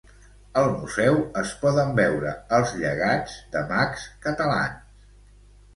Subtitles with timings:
[0.61, 5.07] Al museu es poden veure els llegats de mags catalans.